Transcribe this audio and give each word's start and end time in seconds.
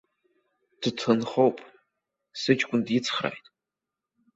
Дҭынхоуп, 0.81 1.57
сыҷкәын 2.39 2.81
дицхрааит. 2.85 3.45